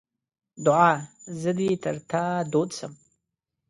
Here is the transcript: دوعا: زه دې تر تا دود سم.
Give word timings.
دوعا: 0.65 0.93
زه 1.41 1.51
دې 1.57 1.69
تر 1.83 1.95
تا 2.09 2.23
دود 2.51 2.69
سم. 2.77 2.93